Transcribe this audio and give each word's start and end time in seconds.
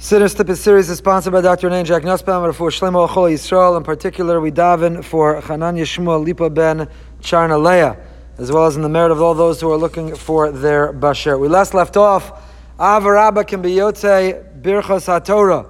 Sinner 0.00 0.28
Slip 0.28 0.48
series 0.56 0.88
is 0.90 0.98
sponsored 0.98 1.32
by 1.32 1.40
Dr. 1.40 1.68
Nain 1.68 1.84
Jack 1.84 2.04
Nussbaum 2.04 2.52
for 2.52 2.70
Shlomo 2.70 3.08
Achol 3.08 3.32
Yisrael. 3.32 3.76
In 3.76 3.82
particular, 3.82 4.40
we 4.40 4.52
daven 4.52 5.04
for 5.04 5.40
Hanan 5.40 5.74
Yeshua 5.74 6.24
Lipa 6.24 6.48
ben 6.48 6.88
Charna 7.20 7.60
Leah, 7.60 7.98
as 8.38 8.52
well 8.52 8.66
as 8.66 8.76
in 8.76 8.82
the 8.82 8.88
merit 8.88 9.10
of 9.10 9.20
all 9.20 9.34
those 9.34 9.60
who 9.60 9.68
are 9.72 9.76
looking 9.76 10.14
for 10.14 10.52
their 10.52 10.92
basher. 10.92 11.36
We 11.36 11.48
last 11.48 11.74
left 11.74 11.96
off, 11.96 12.48
Avarabba 12.78 13.44
can 13.44 13.60
be 13.60 13.70
Yotze 13.70 14.62
Birchas 14.62 15.08
HaTorah, 15.08 15.68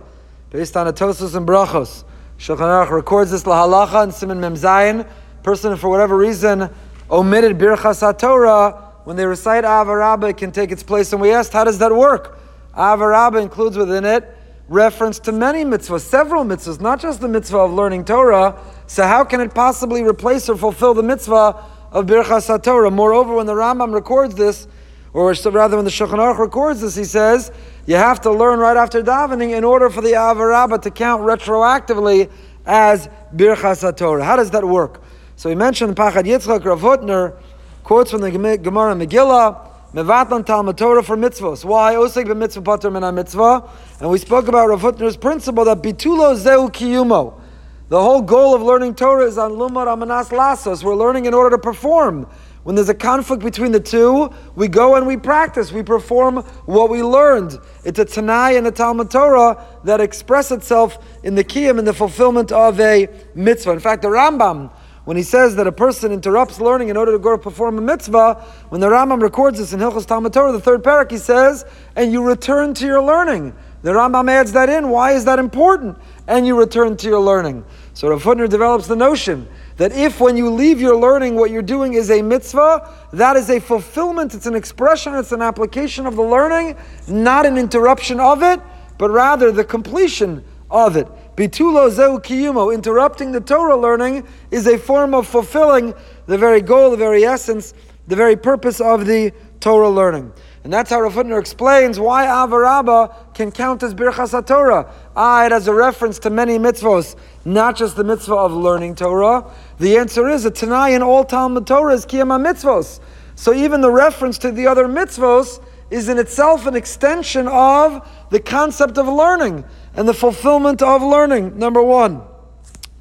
based 0.51 0.77
on 0.77 0.87
Atosos 0.93 1.35
and 1.35 1.49
Brachos. 1.49 2.05
Shulchan 2.39 2.59
Aruch 2.59 2.91
records 2.91 3.31
this 3.31 3.45
lahalacha 3.45 4.03
and 4.03 4.13
Siman 4.13 4.41
Mem. 4.41 5.07
Person, 5.43 5.75
for 5.79 5.89
whatever 5.89 6.19
reason, 6.19 6.69
omitted 7.11 7.57
Birchas 7.57 8.03
HaTorah. 8.03 9.07
When 9.07 9.17
they 9.17 9.25
recite 9.25 9.65
Avarabba, 9.65 10.29
it 10.29 10.37
can 10.37 10.53
take 10.53 10.71
its 10.71 10.83
place. 10.83 11.15
And 11.15 11.23
we 11.23 11.33
asked, 11.33 11.55
how 11.55 11.65
does 11.65 11.79
that 11.79 11.97
work? 11.97 12.39
Avarabba 12.79 13.43
includes 13.43 13.77
within 13.77 14.05
it 14.05 14.37
reference 14.69 15.19
to 15.19 15.33
many 15.33 15.65
mitzvahs, 15.65 16.03
several 16.03 16.45
mitzvahs, 16.45 16.81
not 16.81 17.01
just 17.01 17.21
the 17.21 17.29
mitzvah 17.29 17.59
of 17.59 17.73
learning 17.73 18.05
Torah. 18.05 18.57
So 18.87 19.03
how 19.03 19.25
can 19.25 19.41
it 19.41 19.53
possibly 19.53 20.03
replace 20.03 20.49
or 20.49 20.57
fulfill 20.57 20.95
the 20.95 21.03
mitzvah 21.03 21.65
of 21.91 22.07
Birchas 22.07 22.49
HaTorah? 22.49 22.93
Moreover, 22.93 23.35
when 23.35 23.47
the 23.47 23.55
Rambam 23.55 23.93
records 23.93 24.35
this, 24.35 24.69
or 25.13 25.33
rather 25.33 25.77
when 25.77 25.87
the 25.87 25.91
Shulchan 25.91 26.19
Aruch 26.19 26.39
records 26.39 26.83
this, 26.83 26.95
he 26.95 27.05
says, 27.05 27.51
you 27.87 27.97
have 27.97 28.21
to 28.21 28.31
learn 28.31 28.61
right 28.61 28.77
after 28.77 29.03
davening 29.03 29.57
in 29.57 29.65
order 29.65 29.91
for 29.91 30.03
the 30.03 30.13
Avarabba 30.13 30.81
to 30.83 30.91
count 30.91 31.23
retroactively 31.23 32.31
as 32.67 33.09
Birchas 33.35 33.83
HaTorah. 33.83 34.23
How 34.23 34.37
does 34.37 34.51
that 34.51 34.65
work? 34.65 35.03
So 35.37 35.49
he 35.49 35.55
mentioned 35.55 35.97
Pachad 35.97 36.25
Yitzchak 36.25 36.65
Rav 36.65 36.81
Hutner, 36.83 37.41
quotes 37.83 38.11
from 38.11 38.21
the 38.21 38.31
Gemara 38.31 38.95
Megillah, 38.95 39.68
Mevatlan 39.95 40.45
Talmud 40.45 40.77
Torah 40.77 41.03
for 41.03 41.17
mitzvahs. 41.17 41.65
Why? 41.65 41.95
Osek 41.95 42.27
b'mitzvah 42.27 42.63
pater 42.63 42.91
min 42.91 43.15
mitzvah. 43.15 43.67
And 44.01 44.11
we 44.11 44.19
spoke 44.19 44.47
about 44.47 44.69
Rav 44.69 44.83
Hutner's 44.83 45.17
principle 45.17 45.65
that 45.65 45.83
bitulo 45.83 46.37
zeu 46.37 46.69
kiyumo. 46.69 47.41
The 47.89 47.99
whole 47.99 48.21
goal 48.21 48.55
of 48.55 48.61
learning 48.61 48.97
Torah 48.97 49.25
is 49.25 49.39
on 49.39 49.53
lumar 49.53 49.87
amanas 49.87 50.29
lasos. 50.29 50.85
We're 50.85 50.95
learning 50.95 51.25
in 51.25 51.33
order 51.33 51.57
to 51.57 51.59
perform. 51.59 52.27
When 52.65 52.75
there's 52.75 52.91
a 52.91 52.95
conflict 52.95 53.43
between 53.43 53.73
the 53.73 53.81
two, 53.81 54.31
we 54.55 54.69
go 54.69 54.97
and 54.97 55.07
we 55.07 55.17
practice. 55.17 55.73
We 55.73 55.83
perform 55.83 56.43
what 56.67 56.91
we 56.91 57.03
learned. 57.03 57.59
It's 57.83 57.99
a 57.99 58.05
Tanai 58.05 58.57
and 58.57 58.67
a 58.67 58.71
Talmud 58.71 59.11
Torah 59.11 59.65
that 59.85 60.03
express 60.03 60.51
itself 60.51 60.99
in 61.23 61.35
the 61.35 61.45
kiyum, 61.45 61.79
in 61.79 61.87
the 61.87 61.95
fulfillment 61.95 62.53
of 62.53 62.79
a 62.79 63.09
mitzvah. 63.35 63.71
In 63.71 63.81
fact, 63.81 64.03
the 64.03 64.09
Rambam 64.09 64.71
when 65.09 65.17
he 65.17 65.23
says 65.23 65.57
that 65.57 65.67
a 65.67 65.73
person 65.73 66.13
interrupts 66.13 66.61
learning 66.61 66.91
in 66.91 66.97
order 66.99 67.13
to 67.13 67.19
go 67.19 67.35
to 67.35 67.39
perform 67.43 67.79
a 67.79 67.81
mitzvah, 67.81 68.35
when 68.69 68.79
the 68.79 68.89
Rambam 68.89 69.23
records 69.23 69.59
this 69.59 69.73
in 69.73 69.81
Hilchos 69.81 70.05
Talmud 70.05 70.35
Torah, 70.35 70.53
the 70.53 70.61
third 70.61 70.83
parak, 70.83 71.11
he 71.11 71.17
says, 71.17 71.65
and 71.97 72.13
you 72.13 72.23
return 72.23 72.75
to 72.75 72.85
your 72.85 73.03
learning. 73.03 73.55
The 73.81 73.93
Rambam 73.93 74.29
adds 74.29 74.53
that 74.53 74.69
in. 74.69 74.91
Why 74.91 75.13
is 75.13 75.25
that 75.25 75.39
important? 75.39 75.97
And 76.27 76.47
you 76.47 76.59
return 76.59 76.95
to 76.99 77.09
your 77.09 77.21
learning. 77.21 77.65
So 77.95 78.11
Rav 78.11 78.23
develops 78.51 78.87
the 78.87 78.97
notion 78.97 79.49
that 79.79 79.93
if 79.93 80.21
when 80.21 80.37
you 80.37 80.51
leave 80.51 80.79
your 80.79 80.95
learning, 80.95 81.37
what 81.37 81.51
you're 81.51 81.63
doing 81.63 81.95
is 81.95 82.11
a 82.11 82.21
mitzvah, 82.21 82.95
that 83.15 83.35
is 83.37 83.49
a 83.49 83.61
fulfillment, 83.61 84.35
it's 84.35 84.45
an 84.45 84.55
expression, 84.55 85.15
it's 85.15 85.33
an 85.33 85.41
application 85.41 86.05
of 86.05 86.17
the 86.17 86.23
learning, 86.23 86.77
not 87.07 87.47
an 87.47 87.57
interruption 87.57 88.21
of 88.21 88.43
it, 88.43 88.61
but 88.99 89.11
rather 89.11 89.53
the 89.53 89.65
completion 89.65 90.45
of 90.71 90.97
it. 90.97 91.09
Bitulo 91.39 91.89
zeu 91.89 92.19
kiyumo, 92.19 92.75
interrupting 92.75 93.31
the 93.31 93.41
Torah 93.41 93.77
learning, 93.77 94.27
is 94.51 94.67
a 94.67 94.77
form 94.77 95.15
of 95.15 95.25
fulfilling 95.25 95.95
the 96.27 96.37
very 96.37 96.61
goal, 96.61 96.91
the 96.91 96.97
very 96.97 97.25
essence, 97.25 97.75
the 98.09 98.17
very 98.17 98.35
purpose 98.35 98.81
of 98.81 99.07
the 99.07 99.33
Torah 99.61 99.89
learning. 99.89 100.33
And 100.65 100.73
that's 100.73 100.91
how 100.91 101.01
Rav 101.01 101.15
Hutner 101.15 101.39
explains 101.39 102.01
why 102.01 102.27
Avarabba 102.27 103.35
can 103.35 103.53
count 103.53 103.85
as 103.85 103.95
Birchas 103.95 104.33
HaTorah. 104.33 104.91
Ah, 105.15 105.47
it 105.47 105.53
has 105.53 105.69
a 105.69 105.73
reference 105.73 106.19
to 106.19 106.31
many 106.31 106.59
mitzvahs, 106.59 107.15
not 107.45 107.77
just 107.77 107.95
the 107.95 108.03
mitzvah 108.03 108.35
of 108.35 108.53
learning 108.53 108.97
Torah. 108.97 109.49
The 109.79 109.97
answer 109.97 110.29
is 110.29 110.45
a 110.45 110.51
Tanai 110.51 110.93
in 110.95 111.05
all 111.05 111.23
Talmud 111.23 111.69
Torah 111.69 111.95
is 111.95 112.05
Kiyama 112.05 112.45
mitzvahs. 112.45 112.99
So 113.37 113.55
even 113.55 113.81
the 113.81 113.93
reference 113.93 114.39
to 114.39 114.51
the 114.51 114.67
other 114.67 114.89
mitzvahs 114.89 115.63
is 115.91 116.09
in 116.09 116.19
itself 116.19 116.67
an 116.67 116.75
extension 116.75 117.47
of 117.49 118.07
the 118.31 118.41
concept 118.41 118.99
of 118.99 119.07
learning 119.07 119.65
and 119.99 120.07
the 120.07 120.15
fulfillment 120.15 120.81
of 120.81 121.03
learning. 121.03 121.59
Number 121.59 121.83
one. 121.83 122.23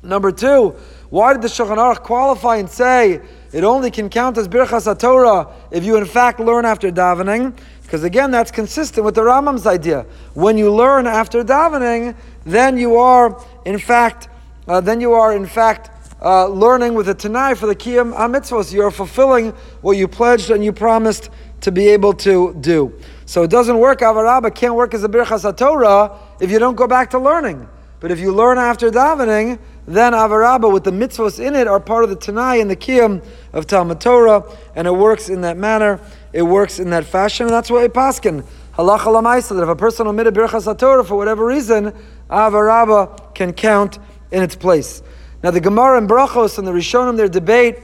Number 0.02 0.32
two, 0.32 0.70
why 1.12 1.32
did 1.32 1.44
the 1.44 1.48
Shulchan 1.48 1.78
Aruch 1.78 2.02
qualify 2.02 2.58
and 2.58 2.68
say 2.68 3.22
it 3.54 3.64
only 3.64 3.92
can 3.92 4.10
count 4.10 4.36
as 4.40 4.48
Birchas 4.48 4.92
HaTorah 4.92 5.54
if 5.70 5.84
you 5.84 5.96
in 5.98 6.06
fact 6.06 6.40
learn 6.40 6.66
after 6.66 6.92
davening? 6.92 7.56
Because 7.84 8.04
again, 8.04 8.32
that's 8.32 8.50
consistent 8.50 9.06
with 9.06 9.14
the 9.14 9.22
Rambam's 9.22 9.68
idea. 9.68 10.08
When 10.34 10.58
you 10.58 10.74
learn 10.74 11.06
after 11.06 11.44
davening, 11.44 12.16
then 12.46 12.80
you 12.80 12.96
are 12.96 13.46
in 13.64 13.78
fact, 13.78 14.30
uh, 14.68 14.82
then 14.82 15.00
you 15.00 15.14
are 15.14 15.36
in 15.36 15.46
fact 15.46 15.92
uh, 16.24 16.48
learning 16.48 16.96
with 16.96 17.10
a 17.10 17.14
Tanai 17.14 17.54
for 17.54 17.68
the 17.68 17.76
Kiyam 17.76 18.12
HaMitzvos. 18.12 18.74
You 18.74 18.82
are 18.82 18.92
fulfilling 18.92 19.52
what 19.82 19.98
you 19.98 20.08
pledged 20.08 20.50
and 20.50 20.66
you 20.66 20.74
promised 20.74 21.30
to 21.62 21.72
be 21.72 21.90
able 21.90 22.14
to 22.14 22.56
do. 22.56 22.92
So 23.28 23.44
it 23.44 23.52
doesn't 23.52 23.78
work, 23.78 24.00
Avarabba 24.00 24.56
can't 24.56 24.74
work 24.74 24.96
as 24.96 25.04
a 25.04 25.10
Birchas 25.10 25.44
HaTorah 25.54 26.27
if 26.40 26.52
you 26.52 26.60
don't 26.60 26.76
go 26.76 26.88
back 26.88 27.10
to 27.12 27.20
learning. 27.20 27.68
But 28.00 28.12
if 28.12 28.20
you 28.20 28.32
learn 28.32 28.58
after 28.58 28.92
davening, 28.92 29.60
then 29.88 30.14
Avarabba 30.14 30.72
with 30.72 30.84
the 30.84 30.92
mitzvahs 30.92 31.44
in 31.44 31.56
it 31.56 31.68
are 31.68 31.80
part 31.80 32.04
of 32.04 32.10
the 32.10 32.16
Tanai 32.16 32.60
and 32.60 32.70
the 32.70 32.76
Kiyam 32.76 33.26
of 33.54 33.66
Talmud 33.66 34.00
Torah, 34.00 34.44
and 34.76 34.86
it 34.86 34.94
works 34.94 35.30
in 35.30 35.42
that 35.42 35.58
manner, 35.58 36.00
it 36.34 36.44
works 36.44 36.80
in 36.80 36.92
that 36.92 37.06
fashion, 37.06 37.48
and 37.48 37.54
that's 37.54 37.72
why 37.72 37.88
Paskin. 37.88 38.46
Halacha 38.74 39.00
lamaisa, 39.00 39.56
that 39.56 39.64
if 39.64 39.70
a 39.70 39.76
person 39.76 40.06
omitted 40.06 40.36
Birchas 40.36 40.72
HaTorah 40.72 41.08
for 41.08 41.16
whatever 41.16 41.46
reason, 41.46 41.92
Avarabba 42.30 43.34
can 43.34 43.52
count 43.54 43.98
in 44.32 44.44
its 44.44 44.56
place. 44.56 45.02
Now 45.42 45.52
the 45.52 45.62
Gemara 45.62 45.98
and 45.98 46.08
Brachos 46.08 46.60
and 46.60 46.68
the 46.68 46.72
Rishonim, 46.72 47.18
their 47.18 47.28
debate, 47.28 47.80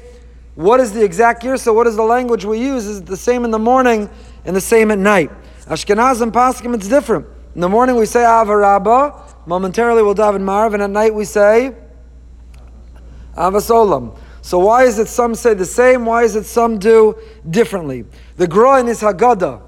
what 0.56 0.80
is 0.80 0.94
the 0.94 1.04
exact 1.04 1.44
year? 1.44 1.58
So 1.58 1.74
what 1.74 1.88
is 1.88 1.96
the 1.96 2.04
language 2.04 2.46
we 2.46 2.60
use? 2.60 2.86
Is 2.86 3.00
it 3.00 3.08
the 3.08 3.18
same 3.18 3.46
in 3.46 3.50
the 3.50 3.58
morning 3.58 4.10
and 4.46 4.56
the 4.56 4.62
same 4.62 4.92
at 4.92 5.00
night. 5.00 5.32
Ashkenazim 5.66 6.32
Paskim, 6.32 6.76
it's 6.76 6.88
different. 6.88 7.26
In 7.56 7.62
the 7.62 7.70
morning 7.70 7.98
we 7.98 8.08
say 8.08 8.22
Avarabba, 8.22 9.36
momentarily 9.46 10.02
we'll 10.02 10.16
daven 10.16 10.42
Maariv, 10.42 10.74
and 10.74 10.82
at 10.82 10.90
night 10.90 11.14
we 11.14 11.24
say 11.24 11.76
Avasolam. 13.38 14.18
So 14.42 14.58
why 14.58 14.86
is 14.86 14.98
it 14.98 15.08
some 15.08 15.36
say 15.36 15.54
the 15.54 15.66
same? 15.66 16.06
Why 16.06 16.24
is 16.24 16.36
it 16.36 16.46
some 16.46 16.80
do 16.80 17.16
differently? 17.50 18.06
The 18.38 18.48
Groin 18.48 18.88
is 18.88 19.02
Haggadah. 19.02 19.62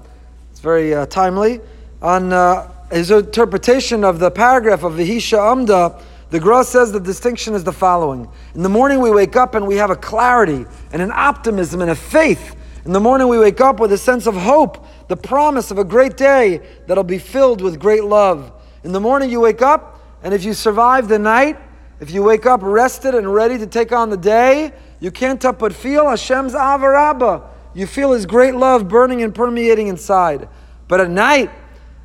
It's 0.50 0.58
very 0.58 0.94
uh, 0.94 1.06
timely. 1.06 1.60
On 2.02 2.32
uh, 2.32 2.70
his 2.90 3.12
interpretation 3.12 4.02
of 4.02 4.18
the 4.18 4.32
paragraph 4.32 4.82
of 4.82 4.94
Vihisha 4.94 5.52
Amda, 5.52 6.02
the 6.30 6.40
Gra 6.40 6.64
says 6.64 6.90
the 6.90 6.98
distinction 6.98 7.54
is 7.54 7.62
the 7.62 7.72
following. 7.72 8.28
In 8.56 8.64
the 8.64 8.68
morning 8.68 9.00
we 9.00 9.12
wake 9.12 9.36
up 9.36 9.54
and 9.54 9.64
we 9.64 9.76
have 9.76 9.90
a 9.90 9.96
clarity 9.96 10.66
and 10.92 11.00
an 11.00 11.12
optimism 11.12 11.82
and 11.82 11.92
a 11.92 11.94
faith 11.94 12.56
in 12.86 12.92
the 12.92 13.00
morning, 13.00 13.26
we 13.26 13.36
wake 13.36 13.60
up 13.60 13.80
with 13.80 13.90
a 13.90 13.98
sense 13.98 14.28
of 14.28 14.36
hope, 14.36 14.86
the 15.08 15.16
promise 15.16 15.72
of 15.72 15.78
a 15.78 15.82
great 15.82 16.16
day 16.16 16.60
that'll 16.86 17.02
be 17.02 17.18
filled 17.18 17.60
with 17.60 17.80
great 17.80 18.04
love. 18.04 18.52
In 18.84 18.92
the 18.92 19.00
morning, 19.00 19.28
you 19.28 19.40
wake 19.40 19.60
up, 19.60 20.00
and 20.22 20.32
if 20.32 20.44
you 20.44 20.54
survive 20.54 21.08
the 21.08 21.18
night, 21.18 21.58
if 21.98 22.12
you 22.12 22.22
wake 22.22 22.46
up 22.46 22.60
rested 22.62 23.16
and 23.16 23.34
ready 23.34 23.58
to 23.58 23.66
take 23.66 23.90
on 23.90 24.08
the 24.08 24.16
day, 24.16 24.72
you 25.00 25.10
can't 25.10 25.42
help 25.42 25.58
but 25.58 25.72
feel 25.72 26.08
Hashem's 26.08 26.54
avarabba. 26.54 27.48
You 27.74 27.88
feel 27.88 28.12
His 28.12 28.24
great 28.24 28.54
love 28.54 28.86
burning 28.86 29.20
and 29.20 29.34
permeating 29.34 29.88
inside. 29.88 30.48
But 30.86 31.00
at 31.00 31.10
night, 31.10 31.50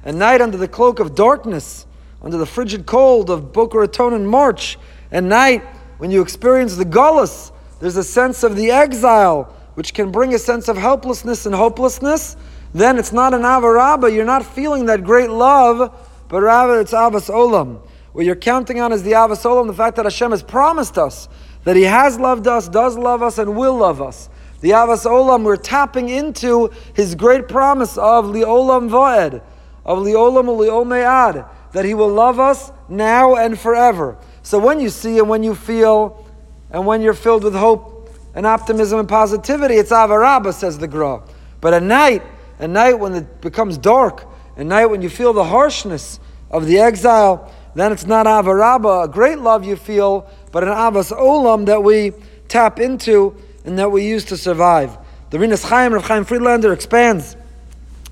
at 0.04 0.16
night 0.16 0.42
under 0.42 0.58
the 0.58 0.68
cloak 0.68 1.00
of 1.00 1.14
darkness, 1.14 1.86
under 2.24 2.40
the 2.40 2.48
frigid 2.48 2.88
cold 2.88 3.30
of 3.30 3.54
Boca 3.54 3.78
Raton 3.78 4.16
in 4.16 4.26
March, 4.26 4.80
at 5.12 5.24
night, 5.24 5.64
when 6.00 6.10
you 6.10 6.24
experience 6.24 6.76
the 6.76 6.86
gullus, 6.86 7.52
there's 7.80 7.98
a 7.98 8.04
sense 8.04 8.42
of 8.42 8.56
the 8.56 8.72
exile 8.72 9.56
which 9.76 9.94
can 9.94 10.12
bring 10.12 10.34
a 10.34 10.40
sense 10.40 10.68
of 10.68 10.78
helplessness 10.78 11.46
and 11.46 11.56
hopelessness, 11.56 12.36
then 12.74 12.98
it's 12.98 13.12
not 13.12 13.34
an 13.34 13.42
avarabba, 13.42 14.14
you're 14.14 14.26
not 14.26 14.46
feeling 14.46 14.86
that 14.86 15.04
great 15.04 15.30
love, 15.30 15.94
but 16.28 16.42
rather 16.42 16.80
it's 16.80 16.94
avas 16.94 17.30
olam. 17.30 17.86
What 18.14 18.26
you're 18.26 18.36
counting 18.36 18.80
on 18.82 18.92
is 18.92 19.04
the 19.04 19.14
avas 19.14 19.44
olam, 19.44 19.68
the 19.68 19.74
fact 19.74 19.96
that 19.98 20.06
Hashem 20.06 20.32
has 20.32 20.44
promised 20.44 20.98
us 20.98 21.28
that 21.64 21.76
He 21.76 21.84
has 21.84 22.20
loved 22.20 22.48
us, 22.48 22.68
does 22.68 22.98
love 22.98 23.22
us, 23.22 23.38
and 23.38 23.56
will 23.56 23.78
love 23.78 24.02
us. 24.02 24.30
The 24.62 24.72
avas 24.72 25.06
olam, 25.06 25.44
we're 25.44 25.58
tapping 25.58 26.10
into 26.10 26.72
His 26.94 27.16
great 27.16 27.48
promise 27.48 27.98
of 27.98 28.26
liolam 28.26 28.90
vaed, 28.90 29.42
of 29.86 30.00
liolam 30.00 30.46
liol 30.46 30.88
me'ad, 30.88 31.46
that 31.74 31.86
He 31.86 31.94
will 31.94 32.10
love 32.10 32.40
us 32.40 32.72
now 32.90 33.36
and 33.36 33.58
forever. 33.58 34.18
So 34.44 34.60
when 34.60 34.80
you 34.80 34.90
see 34.90 35.20
and 35.20 35.30
when 35.30 35.44
you 35.44 35.56
feel, 35.56 36.26
and 36.70 36.86
when 36.86 37.02
you're 37.02 37.14
filled 37.14 37.44
with 37.44 37.56
hope 37.56 37.91
and 38.34 38.46
optimism 38.46 39.00
and 39.00 39.10
positivity, 39.10 39.76
it's 39.76 39.92
avaraba, 39.92 40.54
says 40.54 40.78
the 40.78 40.88
Gra. 40.88 41.22
But 41.60 41.74
at 41.74 41.84
night, 41.84 42.24
at 42.60 42.70
night 42.70 42.94
when 42.94 43.14
it 43.14 43.42
becomes 43.42 43.78
dark, 43.78 44.26
at 44.58 44.66
night 44.66 44.86
when 44.88 45.02
you 45.02 45.10
feel 45.10 45.34
the 45.34 45.44
harshness 45.44 46.20
of 46.50 46.66
the 46.66 46.80
exile, 46.80 47.52
then 47.76 47.92
it's 47.92 48.06
not 48.06 48.26
avaraba, 48.26 49.06
a 49.06 49.08
great 49.08 49.40
love 49.40 49.66
you 49.66 49.76
feel, 49.76 50.30
but 50.52 50.64
an 50.64 50.70
avas 50.70 51.16
olam 51.16 51.66
that 51.66 51.84
we 51.84 52.14
tap 52.48 52.80
into 52.80 53.36
and 53.66 53.80
that 53.80 53.92
we 53.92 54.06
use 54.06 54.26
to 54.26 54.38
survive. 54.38 54.98
The 55.30 55.40
Rinus 55.40 55.64
Chaim, 55.64 55.94
Rav 55.94 56.06
Chaim 56.06 56.26
Friedlander 56.26 56.74
expands, 56.74 57.38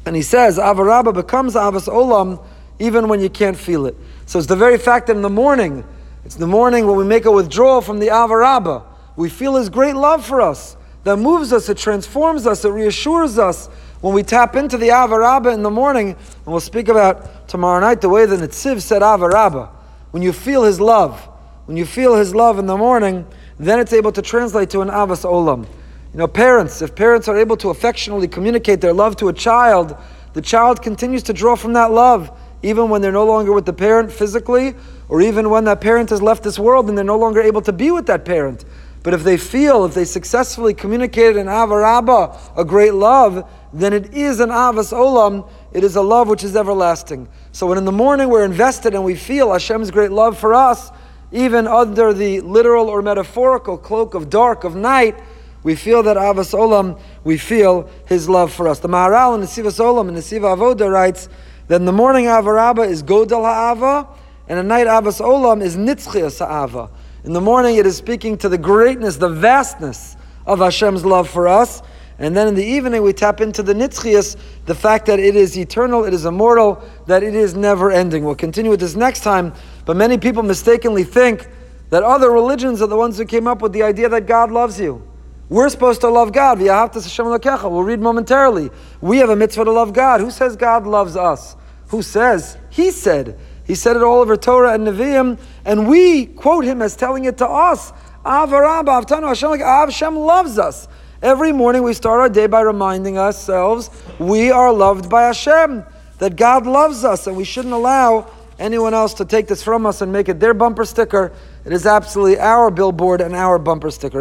and 0.06 0.16
he 0.16 0.22
says, 0.22 0.58
avaraba 0.58 1.14
becomes 1.14 1.56
avas 1.56 1.92
olam 1.92 2.44
even 2.80 3.10
when 3.10 3.20
you 3.20 3.30
can't 3.30 3.58
feel 3.58 3.86
it. 3.86 3.96
So 4.26 4.40
it's 4.40 4.48
the 4.48 4.56
very 4.56 4.78
fact 4.78 5.08
that 5.08 5.16
in 5.16 5.22
the 5.22 5.30
morning, 5.30 5.84
it's 6.26 6.36
the 6.36 6.48
morning 6.48 6.88
when 6.88 6.96
we 6.96 7.04
make 7.04 7.26
a 7.26 7.32
withdrawal 7.32 7.82
from 7.82 8.00
the 8.00 8.08
Avarabba, 8.08 8.84
we 9.20 9.28
feel 9.28 9.56
His 9.56 9.68
great 9.68 9.98
love 9.98 10.26
for 10.26 10.40
us 10.40 10.78
that 11.04 11.18
moves 11.18 11.52
us, 11.52 11.68
it 11.68 11.78
transforms 11.78 12.48
us, 12.48 12.64
it 12.64 12.70
reassures 12.70 13.38
us. 13.38 13.68
When 14.00 14.14
we 14.14 14.24
tap 14.24 14.56
into 14.56 14.78
the 14.78 14.88
Avarabba 14.88 15.54
in 15.54 15.62
the 15.62 15.70
morning, 15.70 16.12
and 16.12 16.46
we'll 16.46 16.62
speak 16.62 16.88
about 16.88 17.50
tomorrow 17.50 17.82
night 17.82 18.00
the 18.00 18.08
way 18.08 18.26
the 18.26 18.38
Netziv 18.38 18.82
said 18.82 19.02
Avarabba. 19.02 19.72
When 20.12 20.24
you 20.24 20.32
feel 20.32 20.64
His 20.64 20.80
love, 20.80 21.20
when 21.66 21.76
you 21.76 21.86
feel 21.86 22.16
His 22.16 22.34
love 22.34 22.60
in 22.60 22.66
the 22.66 22.78
morning, 22.78 23.28
then 23.60 23.78
it's 23.78 23.92
able 23.92 24.14
to 24.14 24.22
translate 24.22 24.70
to 24.70 24.80
an 24.80 24.88
Avas 24.88 25.26
Olam. 25.30 25.66
You 26.14 26.20
know, 26.20 26.28
parents, 26.28 26.82
if 26.82 26.96
parents 26.96 27.28
are 27.28 27.38
able 27.38 27.58
to 27.58 27.72
affectionately 27.72 28.30
communicate 28.30 28.80
their 28.80 28.94
love 28.94 29.18
to 29.18 29.28
a 29.28 29.34
child, 29.34 29.98
the 30.32 30.42
child 30.42 30.82
continues 30.82 31.24
to 31.24 31.34
draw 31.34 31.58
from 31.58 31.74
that 31.74 31.92
love, 31.92 32.32
even 32.64 32.88
when 32.88 33.02
they're 33.02 33.12
no 33.12 33.26
longer 33.26 33.52
with 33.52 33.66
the 33.66 33.74
parent 33.74 34.14
physically, 34.14 34.76
or 35.10 35.22
even 35.22 35.50
when 35.50 35.66
that 35.66 35.82
parent 35.82 36.10
has 36.10 36.22
left 36.22 36.42
this 36.42 36.58
world 36.58 36.88
and 36.88 36.98
they're 36.98 37.04
no 37.04 37.18
longer 37.18 37.42
able 37.42 37.62
to 37.64 37.74
be 37.74 37.92
with 37.92 38.06
that 38.06 38.24
parent. 38.24 38.64
But 39.02 39.14
if 39.14 39.24
they 39.24 39.38
feel, 39.38 39.86
if 39.86 39.94
they 39.94 40.06
successfully 40.06 40.74
communicated 40.74 41.38
an 41.38 41.48
avarabba, 41.48 42.38
a 42.58 42.66
great 42.66 42.94
love, 42.94 43.50
then 43.72 43.94
it 43.94 44.14
is 44.14 44.40
an 44.40 44.50
avas 44.50 44.92
olam. 44.92 45.50
It 45.72 45.84
is 45.84 45.96
a 45.96 46.02
love 46.02 46.28
which 46.28 46.44
is 46.44 46.56
everlasting. 46.56 47.30
So 47.52 47.68
when 47.68 47.78
in 47.78 47.86
the 47.86 47.92
morning 47.92 48.30
we're 48.30 48.44
invested 48.44 48.94
and 48.94 49.04
we 49.04 49.16
feel 49.16 49.54
Hashem's 49.54 49.90
great 49.92 50.12
love 50.12 50.38
for 50.38 50.54
us, 50.54 50.92
even 51.32 51.68
under 51.68 52.14
the 52.14 52.42
literal 52.42 52.90
or 52.90 53.02
metaphorical 53.02 53.78
cloak 53.78 54.16
of 54.16 54.30
dark, 54.30 54.64
of 54.64 54.76
night, 54.76 55.16
we 55.62 55.76
feel 55.76 56.04
that 56.04 56.18
Avas 56.18 56.58
Olam, 56.58 57.00
we 57.24 57.38
feel 57.38 57.90
his 58.08 58.30
love 58.30 58.52
for 58.52 58.68
us. 58.68 58.80
The 58.80 58.88
Maharal 58.88 59.36
in 59.36 59.42
Nesivos 59.42 59.80
Olam 59.80 60.08
and 60.08 60.18
Nesiva 60.18 60.58
Avoda 60.58 60.92
writes 60.92 61.30
that 61.68 61.76
in 61.76 61.86
the 61.86 61.92
morning 61.92 62.26
Avarabba 62.26 62.88
is 62.88 63.04
Godel 63.04 63.44
Ha'ava, 63.44 64.08
and 64.48 64.58
at 64.58 64.66
night 64.66 64.88
Avas 64.88 65.22
Olam 65.24 65.62
is 65.62 65.76
Nitzchias 65.76 66.40
Ha'ava. 66.40 66.90
In 67.24 67.34
the 67.34 67.42
morning 67.42 67.76
it 67.76 67.86
is 67.86 67.98
speaking 67.98 68.38
to 68.38 68.50
the 68.50 68.58
greatness, 68.58 69.18
the 69.18 69.30
vastness 69.30 70.16
of 70.46 70.60
Hashem's 70.60 71.06
love 71.06 71.30
for 71.30 71.48
us. 71.48 71.82
And 72.18 72.36
then 72.36 72.48
in 72.48 72.56
the 72.56 72.66
evening 72.66 73.02
we 73.02 73.14
tap 73.14 73.40
into 73.42 73.64
the 73.64 73.74
Nitzchias, 73.74 74.38
the 74.66 74.76
fact 74.76 75.06
that 75.06 75.20
it 75.20 75.36
is 75.36 75.58
eternal, 75.58 76.04
it 76.06 76.14
is 76.14 76.26
immortal, 76.26 76.84
that 77.08 77.24
it 77.24 77.36
is 77.36 77.56
never 77.56 77.92
ending. 77.92 78.26
We'll 78.26 78.36
continue 78.36 78.72
with 78.72 78.80
this 78.82 78.96
next 78.96 79.22
time, 79.22 79.54
but 79.86 79.96
many 79.96 80.18
people 80.18 80.44
mistakenly 80.44 81.04
think 81.04 81.48
that 81.90 82.04
other 82.04 82.30
religions 82.30 82.82
are 82.82 82.88
the 82.88 82.98
ones 82.98 83.18
who 83.18 83.26
came 83.26 83.48
up 83.48 83.62
with 83.62 83.74
the 83.74 83.84
idea 83.84 84.10
that 84.10 84.26
God 84.28 84.52
loves 84.52 84.80
you. 84.80 85.06
We're 85.50 85.70
supposed 85.70 86.02
to 86.02 86.10
love 86.10 86.32
God. 86.32 86.60
We'll 86.60 87.84
read 87.84 88.00
momentarily. 88.00 88.70
We 89.02 89.18
have 89.18 89.30
a 89.30 89.36
mitzvah 89.36 89.66
to 89.66 89.72
love 89.72 89.94
God. 89.94 90.22
Who 90.22 90.30
says 90.30 90.56
God 90.56 90.86
loves 90.86 91.16
us? 91.16 91.56
Who 91.88 92.02
says? 92.04 92.58
He 92.70 92.92
said. 92.92 93.40
He 93.70 93.76
said 93.76 93.96
it 93.96 94.02
all 94.02 94.20
over 94.20 94.36
Torah 94.36 94.74
and 94.74 94.88
Nevi'im, 94.88 95.38
and 95.64 95.88
we 95.88 96.26
quote 96.26 96.66
him 96.66 96.82
as 96.82 96.96
telling 96.96 97.26
it 97.26 97.38
to 97.38 97.48
us. 97.48 97.94
Hashem 98.26 100.16
loves 100.16 100.58
us. 100.58 100.88
Every 101.22 101.52
morning 101.52 101.84
we 101.84 101.94
start 101.94 102.20
our 102.20 102.30
day 102.30 102.48
by 102.48 102.62
reminding 102.62 103.20
ourselves 103.20 103.92
we 104.18 104.50
are 104.50 104.74
loved 104.74 105.08
by 105.08 105.26
Hashem, 105.26 105.86
that 106.18 106.36
God 106.36 106.66
loves 106.66 107.06
us, 107.06 107.28
and 107.28 107.38
we 107.38 107.44
shouldn't 107.44 107.76
allow 107.76 108.32
anyone 108.58 108.96
else 108.96 109.14
to 109.14 109.24
take 109.24 109.46
this 109.46 109.62
from 109.62 109.86
us 109.86 110.02
and 110.02 110.12
make 110.12 110.30
it 110.30 110.40
their 110.40 110.56
bumper 110.56 110.84
sticker. 110.84 111.32
It 111.64 111.72
is 111.72 111.86
absolutely 111.86 112.40
our 112.40 112.72
billboard 112.72 113.22
and 113.22 113.36
our 113.36 113.60
bumper 113.60 113.92
sticker. 113.92 114.18